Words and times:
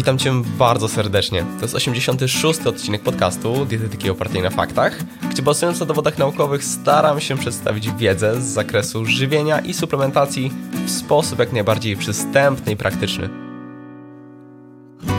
Witam 0.00 0.18
Cię 0.18 0.42
bardzo 0.58 0.88
serdecznie. 0.88 1.44
To 1.56 1.62
jest 1.62 1.74
86. 1.74 2.60
odcinek 2.66 3.02
podcastu 3.02 3.64
Dietetyki 3.64 4.10
opartej 4.10 4.42
na 4.42 4.50
faktach, 4.50 4.98
gdzie 5.30 5.42
bazując 5.42 5.80
na 5.80 5.86
dowodach 5.86 6.18
naukowych 6.18 6.64
staram 6.64 7.20
się 7.20 7.36
przedstawić 7.36 7.90
wiedzę 7.90 8.40
z 8.40 8.44
zakresu 8.44 9.06
żywienia 9.06 9.60
i 9.60 9.74
suplementacji 9.74 10.52
w 10.86 10.90
sposób 10.90 11.38
jak 11.38 11.52
najbardziej 11.52 11.96
przystępny 11.96 12.72
i 12.72 12.76
praktyczny. 12.76 13.28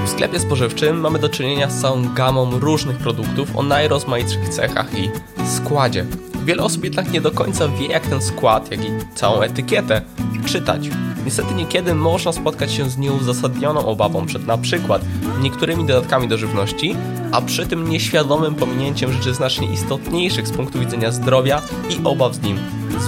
W 0.05 0.09
sklepie 0.09 0.39
spożywczym 0.39 0.99
mamy 0.99 1.19
do 1.19 1.29
czynienia 1.29 1.69
z 1.69 1.81
całą 1.81 2.13
gamą 2.13 2.59
różnych 2.59 2.97
produktów 2.97 3.57
o 3.57 3.63
najrozmaitszych 3.63 4.49
cechach 4.49 4.97
i 4.97 5.11
składzie. 5.45 6.05
Wiele 6.51 6.63
osób 6.63 6.83
jednak 6.83 7.11
nie 7.11 7.21
do 7.21 7.31
końca 7.31 7.67
wie, 7.67 7.87
jak 7.87 8.07
ten 8.07 8.21
skład, 8.21 8.71
jak 8.71 8.85
i 8.85 8.89
całą 9.15 9.41
etykietę 9.41 10.01
czytać. 10.45 10.89
Niestety 11.25 11.53
niekiedy 11.53 11.95
można 11.95 12.31
spotkać 12.31 12.71
się 12.71 12.89
z 12.89 12.97
nieuzasadnioną 12.97 13.85
obawą 13.85 14.25
przed 14.25 14.47
na 14.47 14.57
przykład 14.57 15.01
niektórymi 15.41 15.85
dodatkami 15.85 16.27
do 16.27 16.37
żywności, 16.37 16.95
a 17.31 17.41
przy 17.41 17.67
tym 17.67 17.89
nieświadomym 17.89 18.55
pominięciem 18.55 19.13
rzeczy 19.13 19.33
znacznie 19.33 19.67
istotniejszych 19.73 20.47
z 20.47 20.51
punktu 20.51 20.79
widzenia 20.79 21.11
zdrowia 21.11 21.61
i 21.89 22.03
obaw 22.03 22.35
z 22.35 22.41
nim 22.41 22.59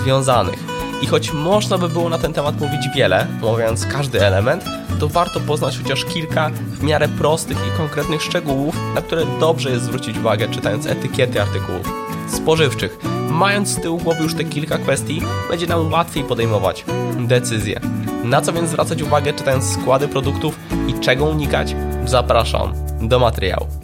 związanych. 0.04 0.60
I 1.02 1.08
choć 1.08 1.34
można 1.34 1.78
by 1.78 1.90
było 1.90 2.10
na 2.10 2.18
ten 2.18 2.34
temat 2.34 2.62
mówić 2.62 2.82
wiele, 2.96 3.28
omawiając 3.42 3.86
każdy 3.86 4.26
element, 4.26 4.66
to 5.00 5.08
warto 5.08 5.40
poznać 5.40 5.78
chociaż 5.78 6.06
kilka 6.06 6.50
w 6.50 6.84
miarę 6.84 7.08
prostych 7.08 7.58
i 7.58 7.78
konkretnych 7.78 8.22
szczegółów, 8.22 8.76
na 8.96 9.02
które 9.02 9.26
dobrze 9.40 9.70
jest 9.70 9.86
zwrócić 9.86 10.18
uwagę 10.18 10.48
czytając 10.48 10.88
etykiety 10.88 11.42
artykułów 11.42 12.04
spożywczych. 12.28 13.13
Mając 13.34 13.70
z 13.70 13.82
tyłu 13.82 13.98
głowy 13.98 14.24
już 14.24 14.36
te 14.36 14.44
kilka 14.44 14.78
kwestii, 14.78 15.22
będzie 15.50 15.68
nam 15.68 15.92
łatwiej 15.92 16.24
podejmować 16.24 16.86
decyzje. 17.20 17.80
Na 18.24 18.42
co 18.42 18.54
więc 18.54 18.70
zwracać 18.70 19.02
uwagę 19.02 19.34
czytając 19.34 19.74
składy 19.74 20.08
produktów 20.08 20.60
i 20.88 21.00
czego 21.00 21.26
unikać? 21.26 21.76
Zapraszam 22.06 22.74
do 23.02 23.20
materiału. 23.20 23.83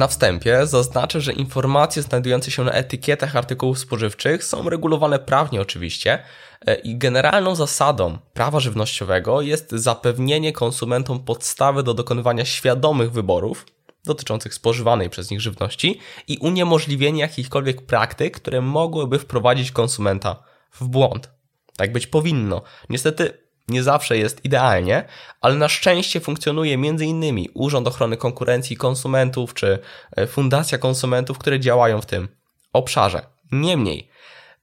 Na 0.00 0.08
wstępie 0.08 0.66
zaznaczę, 0.66 1.20
że 1.20 1.32
informacje 1.32 2.02
znajdujące 2.02 2.50
się 2.50 2.64
na 2.64 2.72
etykietach 2.72 3.36
artykułów 3.36 3.78
spożywczych 3.78 4.44
są 4.44 4.70
regulowane 4.70 5.18
prawnie 5.18 5.60
oczywiście 5.60 6.22
e, 6.66 6.74
i 6.74 6.98
generalną 6.98 7.54
zasadą 7.54 8.18
prawa 8.34 8.60
żywnościowego 8.60 9.40
jest 9.40 9.70
zapewnienie 9.72 10.52
konsumentom 10.52 11.24
podstawy 11.24 11.82
do 11.82 11.94
dokonywania 11.94 12.44
świadomych 12.44 13.12
wyborów 13.12 13.66
dotyczących 14.04 14.54
spożywanej 14.54 15.10
przez 15.10 15.30
nich 15.30 15.40
żywności 15.40 16.00
i 16.28 16.38
uniemożliwienie 16.38 17.20
jakichkolwiek 17.20 17.82
praktyk, 17.82 18.36
które 18.36 18.60
mogłyby 18.60 19.18
wprowadzić 19.18 19.72
konsumenta 19.72 20.42
w 20.72 20.84
błąd. 20.84 21.30
Tak 21.76 21.92
być 21.92 22.06
powinno. 22.06 22.62
Niestety 22.88 23.49
nie 23.70 23.82
zawsze 23.82 24.18
jest 24.18 24.44
idealnie, 24.44 25.04
ale 25.40 25.54
na 25.54 25.68
szczęście 25.68 26.20
funkcjonuje 26.20 26.74
m.in. 26.74 27.46
Urząd 27.54 27.88
Ochrony 27.88 28.16
Konkurencji 28.16 28.76
Konsumentów 28.76 29.54
czy 29.54 29.78
e, 30.16 30.26
Fundacja 30.26 30.78
Konsumentów, 30.78 31.38
które 31.38 31.60
działają 31.60 32.00
w 32.00 32.06
tym 32.06 32.28
obszarze. 32.72 33.26
Niemniej, 33.52 34.10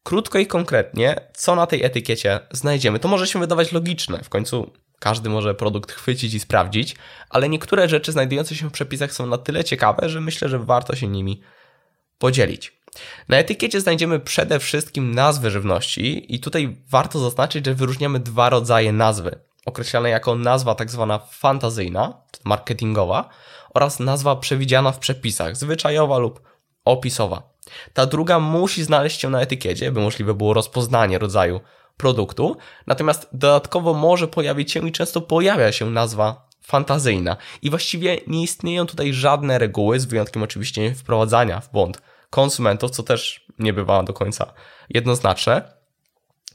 krótko 0.03 0.39
i 0.39 0.47
konkretnie, 0.47 1.16
co 1.33 1.55
na 1.55 1.67
tej 1.67 1.83
etykiecie 1.83 2.39
znajdziemy, 2.52 2.99
to 2.99 3.08
może 3.08 3.27
się 3.27 3.39
wydawać 3.39 3.72
logiczne. 3.72 4.23
W 4.23 4.30
końcu 4.30 4.72
każdy 4.99 5.30
może 5.30 5.55
produkt 5.55 5.92
chwycić 5.92 6.33
i 6.33 6.39
sprawdzić, 6.39 6.95
ale 7.30 7.49
niektóre 7.49 7.89
rzeczy 7.89 8.11
znajdujące 8.11 8.55
się 8.55 8.69
w 8.69 8.71
przepisach 8.71 9.14
są 9.14 9.25
na 9.25 9.38
tyle 9.38 9.64
ciekawe, 9.64 10.09
że 10.09 10.21
myślę, 10.21 10.49
że 10.49 10.59
warto 10.59 10.95
się 10.95 11.08
nimi 11.08 11.42
podzielić. 12.17 12.77
Na 13.30 13.38
etykiecie 13.38 13.81
znajdziemy 13.81 14.20
przede 14.20 14.59
wszystkim 14.59 15.16
nazwy 15.16 15.52
żywności 15.52 16.36
i 16.36 16.40
tutaj 16.40 16.78
warto 16.90 17.20
zaznaczyć, 17.20 17.66
że 17.66 17.73
wyróżniamy 17.73 18.20
dwa 18.20 18.50
rodzaje 18.50 18.92
nazwy. 18.94 19.39
Określane 19.66 20.09
jako 20.09 20.36
nazwa 20.36 20.76
tak 20.76 20.92
zwana 20.92 21.20
fantazyjna, 21.32 22.14
marketingowa 22.44 23.30
oraz 23.73 23.99
nazwa 23.99 24.36
przewidziana 24.36 24.92
w 24.92 24.99
przepisach, 24.99 25.55
zwyczajowa 25.55 26.17
lub 26.17 26.42
opisowa. 26.86 27.58
Ta 27.94 28.05
druga 28.05 28.39
musi 28.39 28.83
znaleźć 28.83 29.21
się 29.21 29.30
na 29.30 29.42
etykiecie, 29.42 29.92
by 29.92 30.02
możliwe 30.02 30.33
było 30.33 30.54
rozpoznanie 30.54 31.20
rodzaju 31.20 31.60
produktu, 31.98 32.58
natomiast 32.88 33.30
dodatkowo 33.33 33.94
może 33.94 34.27
pojawić 34.27 34.71
się 34.71 34.88
i 34.88 34.92
często 34.92 35.21
pojawia 35.21 35.71
się 35.71 35.89
nazwa 35.89 36.48
fantazyjna. 36.61 37.38
I 37.61 37.70
właściwie 37.70 38.17
nie 38.27 38.44
istnieją 38.44 38.86
tutaj 38.86 39.14
żadne 39.14 39.58
reguły, 39.58 40.00
z 40.00 40.05
wyjątkiem 40.05 40.44
oczywiście 40.44 40.95
wprowadzania 40.95 41.61
w 41.61 41.71
błąd 41.71 42.02
konsumentów, 42.30 42.92
co 42.92 43.04
też 43.04 43.45
nie 43.60 43.73
bywa 43.73 44.04
do 44.04 44.14
końca 44.14 44.54
jednoznaczne. 44.89 45.77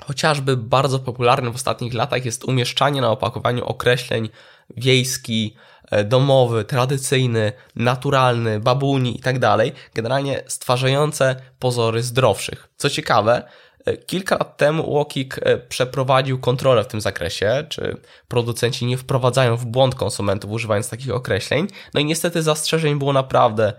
Chociażby 0.01 0.57
bardzo 0.57 0.99
popularnym 0.99 1.53
w 1.53 1.57
ostatnich 1.57 1.95
latach 1.95 2.25
jest 2.25 2.45
umieszczanie 2.45 3.01
na 3.01 3.11
opakowaniu 3.11 3.65
określeń 3.65 4.29
wiejski, 4.77 5.57
e, 5.91 6.05
domowy, 6.05 6.65
tradycyjny, 6.65 7.53
naturalny, 7.77 8.61
babuni 8.61 9.17
itd. 9.17 9.41
Tak 9.41 9.91
generalnie 9.95 10.43
stwarzające 10.47 11.37
pozory 11.59 12.03
zdrowszych. 12.03 12.69
Co 12.77 12.91
ciekawe, 12.91 13.43
e, 13.85 13.97
Kilka 13.97 14.37
lat 14.37 14.57
temu 14.57 14.91
Łokik 14.91 15.39
e, 15.43 15.59
przeprowadził 15.59 16.39
kontrolę 16.39 16.85
w 16.85 16.89
tym 16.89 17.01
zakresie, 17.01 17.67
czy 17.69 17.97
producenci 18.29 18.87
nie 18.87 18.99
wprowadzają 18.99 19.57
w 19.57 19.67
błąd 19.67 19.95
konsumentów 19.95 20.51
używając 20.51 20.89
takich 20.89 21.15
określeń. 21.15 21.67
No 21.95 22.01
i 22.01 22.05
niestety 22.05 22.43
zastrzeżeń 22.43 22.99
było 22.99 23.13
naprawdę 23.13 23.73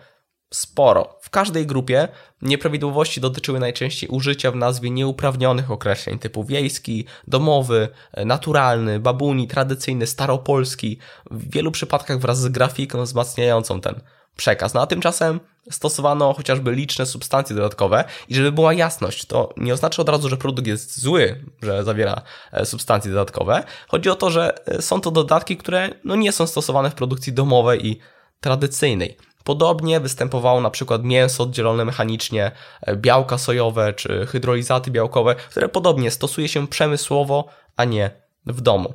sporo. 0.56 1.18
W 1.22 1.30
każdej 1.30 1.66
grupie 1.66 2.08
nieprawidłowości 2.42 3.22
dotyczyły 3.22 3.60
najczęściej 3.60 4.10
użycia 4.10 4.52
w 4.52 4.56
nazwie 4.56 4.90
nieuprawnionych 4.90 5.72
określeń 5.72 6.20
typu 6.20 6.44
wiejski, 6.44 7.06
domowy, 7.28 7.90
naturalny, 8.26 9.00
babuni, 9.00 9.48
tradycyjny, 9.48 10.08
staropolski, 10.08 10.98
w 11.32 11.52
wielu 11.52 11.72
przypadkach 11.72 12.20
wraz 12.20 12.40
z 12.40 12.48
grafiką 12.48 13.04
wzmacniającą 13.04 13.82
ten 13.82 14.02
przekaz. 14.36 14.74
No 14.74 14.82
a 14.82 14.88
tymczasem 14.88 15.40
stosowano 15.72 16.34
chociażby 16.34 16.72
liczne 16.72 17.06
substancje 17.06 17.56
dodatkowe 17.56 18.04
i 18.28 18.36
żeby 18.36 18.52
była 18.52 18.74
jasność, 18.74 19.26
to 19.26 19.54
nie 19.58 19.74
oznacza 19.74 20.02
od 20.02 20.10
razu, 20.10 20.30
że 20.30 20.38
produkt 20.38 20.68
jest 20.68 21.02
zły, 21.02 21.46
że 21.62 21.84
zawiera 21.84 22.22
e, 22.52 22.66
substancje 22.66 23.12
dodatkowe. 23.12 23.64
Chodzi 23.88 24.10
o 24.10 24.16
to, 24.16 24.30
że 24.30 24.68
e, 24.68 24.82
są 24.82 25.02
to 25.02 25.12
dodatki, 25.12 25.58
które 25.58 25.90
no 26.04 26.16
nie 26.16 26.32
są 26.32 26.48
stosowane 26.48 26.90
w 26.90 26.96
produkcji 26.96 27.34
domowej 27.34 27.88
i 27.88 28.00
tradycyjnej. 28.40 29.18
Podobnie 29.44 30.00
występowało 30.00 30.62
na 30.62 30.70
przykład 30.70 31.04
mięso 31.04 31.44
oddzielone 31.44 31.86
mechanicznie, 31.86 32.52
e, 32.82 32.96
białka 32.96 33.38
sojowe 33.38 33.94
czy 33.94 34.26
hydrolizaty 34.26 34.92
białkowe, 34.92 35.36
które 35.36 35.70
podobnie 35.70 36.12
stosuje 36.12 36.48
się 36.48 36.68
przemysłowo, 36.68 37.46
a 37.76 37.86
nie 37.86 38.12
w 38.46 38.62
domu. 38.62 38.94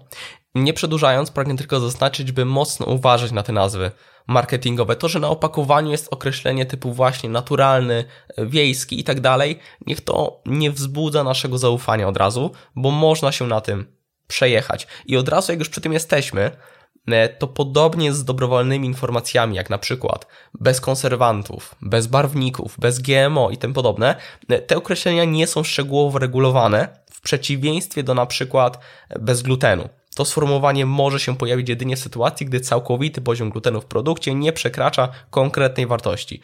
Nie 0.54 0.72
przedłużając, 0.72 1.30
pragnę 1.30 1.56
tylko 1.56 1.80
zaznaczyć, 1.80 2.32
by 2.32 2.44
mocno 2.44 2.86
uważać 2.86 3.32
na 3.32 3.42
te 3.42 3.52
nazwy 3.52 3.90
marketingowe. 4.26 4.96
To, 4.96 5.08
że 5.08 5.20
na 5.20 5.28
opakowaniu 5.28 5.90
jest 5.90 6.08
określenie 6.10 6.66
typu 6.66 6.92
właśnie 6.92 7.28
naturalny, 7.28 8.04
e, 8.36 8.46
wiejski 8.46 9.00
i 9.00 9.04
tak 9.04 9.20
dalej, 9.20 9.58
niech 9.86 10.00
to 10.00 10.42
nie 10.46 10.70
wzbudza 10.70 11.24
naszego 11.24 11.58
zaufania 11.58 12.08
od 12.08 12.16
razu, 12.16 12.50
bo 12.76 12.90
można 12.90 13.32
się 13.32 13.46
na 13.46 13.60
tym 13.60 13.98
przejechać. 14.26 14.86
I 15.06 15.16
od 15.16 15.28
razu, 15.28 15.52
jak 15.52 15.58
już 15.58 15.68
przy 15.68 15.80
tym 15.80 15.92
jesteśmy, 15.92 16.50
to 17.38 17.48
podobnie 17.48 18.12
z 18.12 18.24
dobrowolnymi 18.24 18.86
informacjami, 18.86 19.56
jak 19.56 19.70
na 19.70 19.78
przykład 19.78 20.26
bez 20.60 20.80
konserwantów, 20.80 21.74
bez 21.82 22.06
barwników, 22.06 22.76
bez 22.78 22.98
GMO 22.98 23.50
i 23.50 23.56
tym 23.56 23.72
podobne, 23.72 24.16
e, 24.48 24.58
te 24.58 24.76
określenia 24.76 25.24
nie 25.24 25.46
są 25.46 25.62
szczegółowo 25.62 26.18
regulowane, 26.18 26.88
w 27.18 27.20
przeciwieństwie 27.20 28.02
do 28.02 28.14
na 28.14 28.26
przykład 28.26 28.78
bez 29.20 29.42
glutenu. 29.42 29.88
To 30.14 30.24
sformułowanie 30.24 30.86
może 30.86 31.20
się 31.20 31.36
pojawić 31.36 31.68
jedynie 31.68 31.96
w 31.96 32.00
sytuacji, 32.00 32.46
gdy 32.46 32.60
całkowity 32.60 33.20
poziom 33.20 33.50
glutenu 33.50 33.80
w 33.80 33.84
produkcie 33.84 34.34
nie 34.34 34.52
przekracza 34.52 35.08
konkretnej 35.30 35.86
wartości 35.86 36.40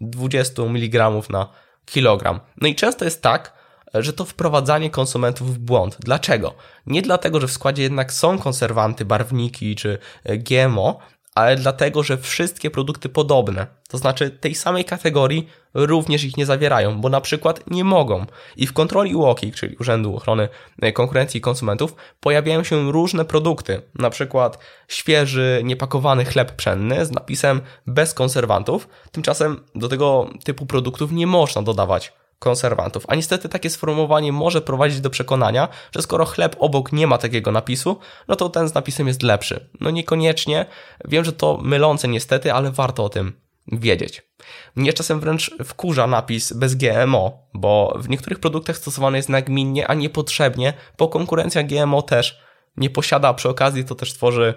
20 0.00 0.62
e, 0.62 0.66
mg 0.66 1.10
na 1.30 1.48
kilogram. 1.86 2.40
No 2.60 2.68
i 2.68 2.74
często 2.74 3.04
jest 3.04 3.22
tak, 3.22 3.55
że 3.94 4.12
to 4.12 4.24
wprowadzanie 4.24 4.90
konsumentów 4.90 5.54
w 5.54 5.58
błąd. 5.58 5.96
Dlaczego? 6.00 6.54
Nie 6.86 7.02
dlatego, 7.02 7.40
że 7.40 7.48
w 7.48 7.52
składzie 7.52 7.82
jednak 7.82 8.12
są 8.12 8.38
konserwanty, 8.38 9.04
barwniki 9.04 9.76
czy 9.76 9.98
e, 10.24 10.38
GMO, 10.38 10.98
ale 11.36 11.56
dlatego, 11.56 12.02
że 12.02 12.18
wszystkie 12.18 12.70
produkty 12.70 13.08
podobne, 13.08 13.66
to 13.88 13.98
znaczy 13.98 14.30
tej 14.30 14.54
samej 14.54 14.84
kategorii, 14.84 15.48
również 15.74 16.24
ich 16.24 16.36
nie 16.36 16.46
zawierają, 16.46 17.00
bo 17.00 17.08
na 17.08 17.20
przykład 17.20 17.60
nie 17.70 17.84
mogą. 17.84 18.26
I 18.56 18.66
w 18.66 18.72
kontroli 18.72 19.14
UOKiK, 19.14 19.54
czyli 19.54 19.76
Urzędu 19.76 20.16
Ochrony 20.16 20.48
e, 20.82 20.92
Konkurencji 20.92 21.38
i 21.38 21.40
Konsumentów, 21.40 21.94
pojawiają 22.20 22.64
się 22.64 22.92
różne 22.92 23.24
produkty, 23.24 23.82
na 23.94 24.10
przykład 24.10 24.58
świeży, 24.88 25.60
niepakowany 25.64 26.24
chleb 26.24 26.52
pszenny 26.52 27.06
z 27.06 27.10
napisem 27.10 27.60
bez 27.86 28.14
konserwantów. 28.14 28.88
Tymczasem 29.12 29.60
do 29.74 29.88
tego 29.88 30.30
typu 30.44 30.66
produktów 30.66 31.12
nie 31.12 31.26
można 31.26 31.62
dodawać 31.62 32.12
konserwantów. 32.38 33.04
A 33.08 33.14
niestety 33.14 33.48
takie 33.48 33.70
sformułowanie 33.70 34.32
może 34.32 34.60
prowadzić 34.60 35.00
do 35.00 35.10
przekonania, 35.10 35.68
że 35.94 36.02
skoro 36.02 36.24
chleb 36.24 36.56
obok 36.58 36.92
nie 36.92 37.06
ma 37.06 37.18
takiego 37.18 37.52
napisu, 37.52 37.98
no 38.28 38.36
to 38.36 38.48
ten 38.48 38.68
z 38.68 38.74
napisem 38.74 39.06
jest 39.06 39.22
lepszy. 39.22 39.68
No 39.80 39.90
niekoniecznie. 39.90 40.66
Wiem, 41.04 41.24
że 41.24 41.32
to 41.32 41.58
mylące 41.62 42.08
niestety, 42.08 42.52
ale 42.52 42.70
warto 42.70 43.04
o 43.04 43.08
tym 43.08 43.40
wiedzieć. 43.72 44.22
Mnie 44.74 44.92
czasem 44.92 45.20
wręcz 45.20 45.50
wkurza 45.64 46.06
napis 46.06 46.52
bez 46.52 46.74
GMO, 46.74 47.48
bo 47.54 47.96
w 47.98 48.08
niektórych 48.08 48.38
produktach 48.38 48.76
stosowany 48.76 49.16
jest 49.16 49.28
nagminnie, 49.28 49.86
a 49.86 49.94
niepotrzebnie, 49.94 50.72
bo 50.98 51.08
konkurencja 51.08 51.62
GMO 51.62 52.02
też 52.02 52.40
nie 52.76 52.90
posiada, 52.90 53.28
a 53.28 53.34
przy 53.34 53.48
okazji 53.48 53.84
to 53.84 53.94
też 53.94 54.14
tworzy 54.14 54.54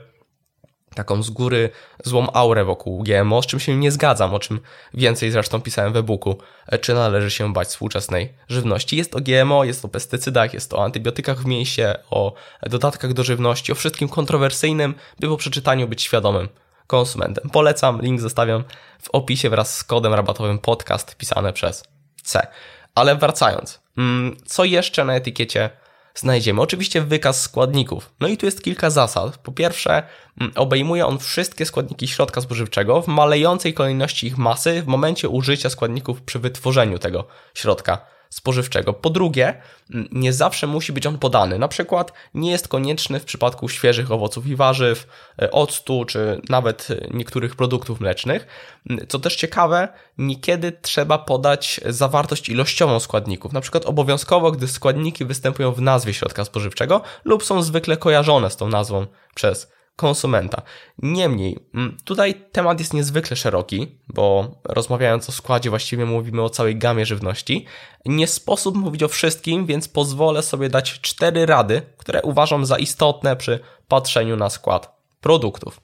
taką 1.00 1.24
z 1.24 1.30
góry 1.30 1.70
złą 2.04 2.32
aurę 2.32 2.66
wokół 2.66 3.04
GMO, 3.04 3.42
z 3.42 3.46
czym 3.46 3.60
się 3.60 3.76
nie 3.76 3.92
zgadzam, 3.92 4.34
o 4.34 4.40
czym 4.40 4.60
więcej 4.94 5.32
zresztą 5.32 5.62
pisałem 5.62 5.94
w 5.94 5.98
e-booku, 5.98 6.38
czy 6.82 6.94
należy 6.94 7.32
się 7.32 7.54
bać 7.54 7.68
współczesnej 7.68 8.34
żywności. 8.50 8.98
Jest 8.98 9.16
o 9.16 9.20
GMO, 9.22 9.64
jest 9.64 9.86
o 9.86 9.88
pestycydach, 9.88 10.54
jest 10.54 10.74
o 10.74 10.84
antybiotykach 10.84 11.38
w 11.42 11.46
mięsie, 11.46 11.96
o 12.12 12.34
dodatkach 12.64 13.14
do 13.14 13.24
żywności, 13.24 13.72
o 13.72 13.76
wszystkim 13.76 14.10
kontrowersyjnym, 14.10 14.96
by 15.20 15.28
po 15.28 15.38
przeczytaniu 15.38 15.88
być 15.88 16.02
świadomym 16.02 16.50
konsumentem. 16.88 17.50
Polecam, 17.50 18.02
link 18.02 18.22
zostawiam 18.22 18.64
w 19.02 19.10
opisie 19.10 19.50
wraz 19.50 19.78
z 19.78 19.84
kodem 19.84 20.14
rabatowym 20.14 20.60
podcast 20.60 21.16
pisane 21.16 21.54
przez 21.54 21.84
C. 22.24 22.48
Ale 22.96 23.16
wracając, 23.16 23.80
mm, 23.98 24.38
co 24.46 24.66
jeszcze 24.66 25.06
na 25.06 25.16
etykiecie 25.16 25.70
znajdziemy? 26.16 26.62
Oczywiście 26.62 27.02
wykaz 27.02 27.42
składników. 27.42 28.12
No 28.20 28.28
i 28.28 28.38
tu 28.38 28.46
jest 28.46 28.64
kilka 28.64 28.90
zasad. 28.90 29.38
Po 29.38 29.52
pierwsze, 29.52 30.04
mm, 30.42 30.52
obejmuje 30.56 31.06
on 31.06 31.20
wszystkie 31.20 31.66
składniki 31.66 32.08
środka 32.08 32.42
spożywczego 32.42 33.02
w 33.02 33.08
malejącej 33.08 33.74
kolejności 33.74 34.28
ich 34.28 34.38
masy 34.38 34.82
w 34.82 34.88
momencie 34.88 35.30
użycia 35.30 35.70
składników 35.70 36.22
przy 36.22 36.40
wytworzeniu 36.40 37.00
tego 37.00 37.28
środka 37.54 38.19
spożywczego. 38.30 38.94
Po 38.94 39.10
drugie, 39.10 39.62
nie 40.12 40.34
zawsze 40.34 40.68
musi 40.68 40.94
być 40.94 41.06
on 41.06 41.18
podany. 41.18 41.60
Na 41.60 41.68
przykład 41.68 42.14
nie 42.34 42.52
jest 42.52 42.68
konieczny 42.68 43.20
w 43.20 43.26
przypadku 43.26 43.70
świeżych 43.70 44.12
owoców 44.12 44.48
i 44.48 44.56
warzyw, 44.56 45.08
e, 45.42 45.52
octu 45.52 46.06
czy 46.06 46.42
nawet 46.50 46.88
niektórych 47.12 47.56
produktów 47.56 48.00
mlecznych. 48.00 48.48
Co 49.08 49.20
też 49.20 49.36
ciekawe, 49.36 49.88
niekiedy 50.18 50.72
trzeba 50.82 51.18
podać 51.18 51.82
zawartość 51.86 52.50
ilościową 52.50 53.00
składników. 53.00 53.54
Na 53.54 53.62
przykład 53.62 53.86
obowiązkowo, 53.86 54.52
gdy 54.52 54.68
składniki 54.68 55.26
występują 55.26 55.72
w 55.72 55.82
nazwie 55.82 56.14
środka 56.14 56.46
spożywczego 56.46 57.02
lub 57.24 57.44
są 57.44 57.62
zwykle 57.62 57.98
kojarzone 57.98 58.50
z 58.50 58.56
tą 58.56 58.68
nazwą 58.68 59.08
przez 59.36 59.72
konsumenta. 60.00 60.62
Niemniej, 60.98 61.60
mm, 61.74 61.98
tutaj 62.06 62.36
temat 62.52 62.80
jest 62.80 62.94
niezwykle 62.94 63.38
szeroki, 63.38 64.00
bo 64.08 64.52
rozmawiając 64.64 65.30
o 65.30 65.32
składzie, 65.32 65.70
właściwie 65.70 66.06
mówimy 66.06 66.42
o 66.42 66.50
całej 66.50 66.78
gamie 66.78 67.06
żywności. 67.06 67.66
Nie 68.06 68.28
sposób 68.28 68.76
mówić 68.76 69.04
o 69.04 69.08
wszystkim, 69.08 69.66
więc 69.66 69.88
pozwolę 69.88 70.42
sobie 70.42 70.70
dać 70.70 71.02
cztery 71.02 71.46
rady, 71.46 71.82
które 71.98 72.22
uważam 72.22 72.66
za 72.66 72.78
istotne 72.78 73.36
przy 73.36 73.60
patrzeniu 73.88 74.36
na 74.36 74.50
skład 74.50 74.96
produktów. 75.22 75.82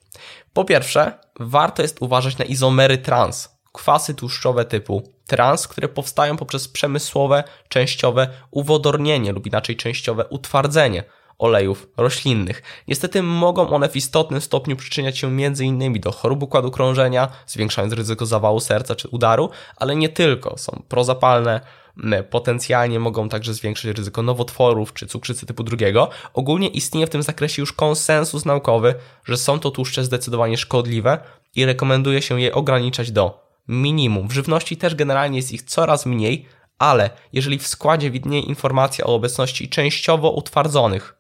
Po 0.53 0.65
pierwsze, 0.65 1.19
warto 1.39 1.81
jest 1.81 2.01
uważać 2.01 2.37
na 2.37 2.45
izomery 2.45 2.97
trans, 2.97 3.49
kwasy 3.73 4.13
tłuszczowe 4.13 4.65
typu 4.65 5.13
trans, 5.27 5.67
które 5.67 5.89
powstają 5.89 6.37
poprzez 6.37 6.67
przemysłowe, 6.67 7.43
częściowe 7.69 8.27
uwodornienie 8.51 9.31
lub 9.31 9.47
inaczej 9.47 9.75
częściowe 9.75 10.25
utwardzenie 10.25 11.03
olejów 11.37 11.87
roślinnych. 11.97 12.83
Niestety 12.87 13.23
mogą 13.23 13.69
one 13.69 13.89
w 13.89 13.95
istotnym 13.95 14.41
stopniu 14.41 14.75
przyczyniać 14.75 15.17
się 15.17 15.27
m.in. 15.27 15.99
do 15.99 16.11
chorób 16.11 16.43
układu 16.43 16.71
krążenia, 16.71 17.27
zwiększając 17.47 17.93
ryzyko 17.93 18.25
zawału 18.25 18.59
serca 18.59 18.95
czy 18.95 19.07
udaru, 19.07 19.49
ale 19.75 19.95
nie 19.95 20.09
tylko. 20.09 20.57
Są 20.57 20.83
prozapalne, 20.89 21.61
potencjalnie 22.29 22.99
mogą 22.99 23.29
także 23.29 23.53
zwiększyć 23.53 23.97
ryzyko 23.97 24.21
nowotworów 24.21 24.93
czy 24.93 25.07
cukrzycy 25.07 25.45
typu 25.45 25.63
drugiego. 25.63 26.09
Ogólnie 26.33 26.67
istnieje 26.67 27.07
w 27.07 27.09
tym 27.09 27.23
zakresie 27.23 27.61
już 27.61 27.73
konsensus 27.73 28.45
naukowy, 28.45 28.95
że 29.25 29.37
są 29.37 29.59
to 29.59 29.71
tłuszcze 29.71 30.03
zdecydowanie 30.03 30.57
szkodliwe 30.57 31.19
i 31.55 31.65
rekomenduje 31.65 32.21
się 32.21 32.41
je 32.41 32.53
ograniczać 32.53 33.11
do 33.11 33.45
minimum. 33.67 34.27
W 34.27 34.31
żywności 34.31 34.77
też 34.77 34.95
generalnie 34.95 35.37
jest 35.37 35.51
ich 35.51 35.63
coraz 35.63 36.05
mniej, 36.05 36.45
ale 36.77 37.09
jeżeli 37.33 37.59
w 37.59 37.67
składzie 37.67 38.11
widnieje 38.11 38.43
informacja 38.43 39.05
o 39.05 39.15
obecności 39.15 39.69
częściowo 39.69 40.31
utwardzonych 40.31 41.14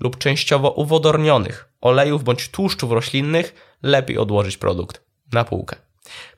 lub 0.00 0.18
częściowo 0.18 0.70
uwodornionych 0.70 1.68
olejów 1.80 2.24
bądź 2.24 2.48
tłuszczów 2.48 2.92
roślinnych, 2.92 3.76
lepiej 3.82 4.18
odłożyć 4.18 4.56
produkt 4.56 5.02
na 5.32 5.44
półkę. 5.44 5.76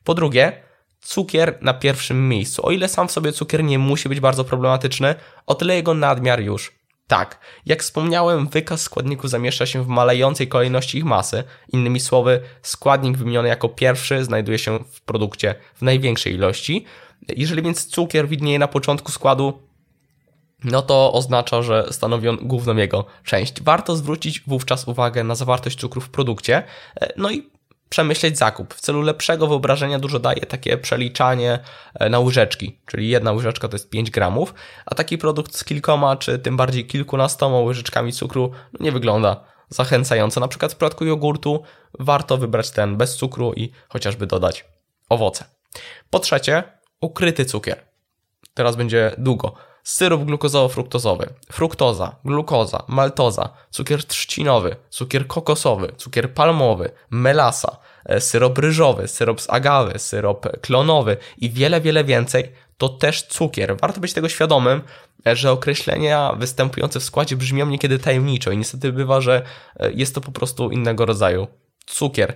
Po 0.04 0.14
drugie, 0.14 0.62
cukier 1.00 1.58
na 1.60 1.74
pierwszym 1.74 2.28
miejscu. 2.28 2.66
O 2.66 2.70
ile 2.70 2.88
sam 2.88 3.08
w 3.08 3.12
sobie 3.12 3.32
cukier 3.32 3.64
nie 3.64 3.78
musi 3.78 4.08
być 4.08 4.20
bardzo 4.20 4.44
problematyczny, 4.44 5.14
o 5.46 5.54
tyle 5.54 5.74
jego 5.74 5.94
nadmiar 5.94 6.40
już 6.40 6.82
tak. 7.06 7.38
Jak 7.66 7.82
wspomniałem, 7.82 8.48
wykaz 8.48 8.82
składników 8.82 9.30
zamieszcza 9.30 9.66
się 9.66 9.84
w 9.84 9.88
malejącej 9.88 10.48
kolejności 10.48 10.98
ich 10.98 11.04
masy. 11.04 11.44
Innymi 11.72 12.00
słowy, 12.00 12.40
składnik 12.62 13.16
wymieniony 13.16 13.48
jako 13.48 13.68
pierwszy 13.68 14.24
znajduje 14.24 14.58
się 14.58 14.78
w 14.78 15.00
produkcie 15.00 15.54
w 15.74 15.82
największej 15.82 16.34
ilości. 16.34 16.84
Jeżeli 17.36 17.62
więc 17.62 17.86
cukier 17.86 18.28
widnieje 18.28 18.58
na 18.58 18.68
początku 18.68 19.12
składu, 19.12 19.62
no 20.64 20.82
to 20.82 21.12
oznacza, 21.12 21.62
że 21.62 21.86
stanowi 21.90 22.28
on 22.28 22.38
główną 22.42 22.76
jego 22.76 23.04
część. 23.24 23.62
Warto 23.62 23.96
zwrócić 23.96 24.40
wówczas 24.46 24.88
uwagę 24.88 25.24
na 25.24 25.34
zawartość 25.34 25.78
cukru 25.78 26.00
w 26.00 26.10
produkcie, 26.10 26.62
e, 27.00 27.12
no 27.16 27.30
i 27.30 27.50
przemyśleć 27.88 28.38
zakup. 28.38 28.74
W 28.74 28.80
celu 28.80 29.02
lepszego 29.02 29.46
wyobrażenia 29.46 29.98
dużo 29.98 30.18
daje 30.18 30.40
takie 30.40 30.78
przeliczanie 30.78 31.58
e, 31.94 32.08
na 32.08 32.20
łyżeczki, 32.20 32.78
czyli 32.86 33.08
jedna 33.08 33.32
łyżeczka 33.32 33.68
to 33.68 33.74
jest 33.74 33.90
5 33.90 34.10
gramów, 34.10 34.54
a 34.86 34.94
taki 34.94 35.18
produkt 35.18 35.56
z 35.56 35.64
kilkoma, 35.64 36.16
czy 36.16 36.38
tym 36.38 36.56
bardziej 36.56 36.86
kilkunastoma 36.86 37.58
łyżeczkami 37.60 38.12
cukru 38.12 38.50
no 38.72 38.84
nie 38.84 38.92
wygląda 38.92 39.44
zachęcająco. 39.68 40.40
Na 40.40 40.48
przykład 40.48 40.72
w 40.72 40.76
przypadku 40.76 41.04
jogurtu 41.04 41.62
warto 41.98 42.38
wybrać 42.38 42.70
ten 42.70 42.96
bez 42.96 43.16
cukru 43.16 43.52
i 43.52 43.70
chociażby 43.88 44.26
dodać 44.26 44.64
owoce. 45.08 45.44
Po 46.10 46.18
trzecie, 46.18 46.62
ukryty 47.00 47.44
cukier. 47.44 47.84
Teraz 48.54 48.76
będzie 48.76 49.14
długo 49.18 49.54
syrop 49.82 50.22
glukozowo-fruktozowy, 50.22 51.26
fruktoza, 51.52 52.16
glukoza, 52.24 52.82
maltoza, 52.88 53.48
cukier 53.70 54.04
trzcinowy, 54.04 54.76
cukier 54.90 55.26
kokosowy, 55.26 55.92
cukier 55.96 56.34
palmowy, 56.34 56.90
melasa, 57.10 57.76
e, 58.04 58.20
syrop 58.20 58.58
ryżowy, 58.58 59.08
syrop 59.08 59.40
z 59.40 59.50
agawy, 59.50 59.98
syrop 59.98 60.60
klonowy 60.60 61.16
i 61.38 61.50
wiele, 61.50 61.80
wiele 61.80 62.04
więcej, 62.04 62.52
to 62.78 62.88
też 62.88 63.22
cukier. 63.22 63.76
Warto 63.80 64.00
być 64.00 64.12
tego 64.12 64.28
świadomym, 64.28 64.82
e, 65.26 65.36
że 65.36 65.52
określenia 65.52 66.32
występujące 66.32 67.00
w 67.00 67.04
składzie 67.04 67.36
brzmią 67.36 67.66
niekiedy 67.66 67.98
tajemniczo 67.98 68.50
i 68.50 68.58
niestety 68.58 68.92
bywa, 68.92 69.20
że 69.20 69.42
e, 69.76 69.92
jest 69.92 70.14
to 70.14 70.20
po 70.20 70.32
prostu 70.32 70.70
innego 70.70 71.06
rodzaju 71.06 71.46
cukier. 71.86 72.34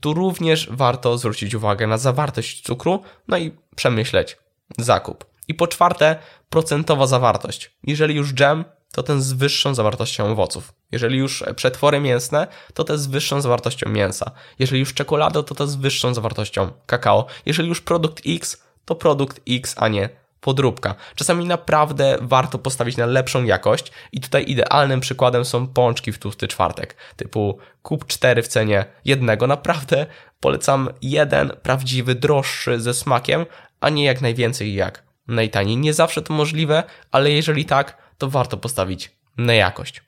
Tu 0.00 0.14
również 0.14 0.68
warto 0.70 1.18
zwrócić 1.18 1.54
uwagę 1.54 1.86
na 1.86 1.98
zawartość 1.98 2.62
cukru, 2.62 3.02
no 3.28 3.38
i 3.38 3.52
przemyśleć 3.76 4.36
zakup. 4.78 5.35
I 5.48 5.54
po 5.54 5.66
czwarte, 5.66 6.16
procentowa 6.50 7.06
zawartość. 7.06 7.70
Jeżeli 7.82 8.14
już 8.14 8.34
dżem, 8.34 8.64
to 8.92 9.02
ten 9.02 9.22
z 9.22 9.32
wyższą 9.32 9.74
zawartością 9.74 10.26
owoców. 10.26 10.72
Jeżeli 10.92 11.18
już 11.18 11.44
przetwory 11.56 12.00
mięsne, 12.00 12.46
to 12.74 12.84
te 12.84 12.98
z 12.98 13.06
wyższą 13.06 13.40
zawartością 13.40 13.90
mięsa. 13.90 14.30
Jeżeli 14.58 14.80
już 14.80 14.94
czekolada, 14.94 15.42
to 15.42 15.54
te 15.54 15.66
z 15.66 15.76
wyższą 15.76 16.14
zawartością 16.14 16.70
kakao. 16.86 17.26
Jeżeli 17.46 17.68
już 17.68 17.80
produkt 17.80 18.22
X, 18.26 18.62
to 18.84 18.94
produkt 18.94 19.40
X, 19.48 19.74
a 19.78 19.88
nie 19.88 20.08
podróbka. 20.40 20.94
Czasami 21.14 21.46
naprawdę 21.46 22.18
warto 22.20 22.58
postawić 22.58 22.96
na 22.96 23.06
lepszą 23.06 23.44
jakość 23.44 23.92
i 24.12 24.20
tutaj 24.20 24.44
idealnym 24.48 25.00
przykładem 25.00 25.44
są 25.44 25.66
pączki 25.66 26.12
w 26.12 26.18
tłusty 26.18 26.48
czwartek, 26.48 26.96
typu 27.16 27.58
kup 27.82 28.06
4 28.06 28.42
w 28.42 28.48
cenie 28.48 28.84
jednego. 29.04 29.46
Naprawdę 29.46 30.06
polecam 30.40 30.88
jeden 31.02 31.52
prawdziwy, 31.62 32.14
droższy 32.14 32.80
ze 32.80 32.94
smakiem, 32.94 33.46
a 33.80 33.88
nie 33.88 34.04
jak 34.04 34.20
najwięcej 34.20 34.74
jak 34.74 35.06
najtaniej. 35.28 35.76
Nie 35.76 35.94
zawsze 35.94 36.22
to 36.22 36.34
możliwe, 36.34 36.82
ale 37.10 37.30
jeżeli 37.30 37.64
tak, 37.64 37.96
to 38.18 38.30
warto 38.30 38.56
postawić 38.56 39.10
na 39.38 39.54
jakość. 39.54 40.02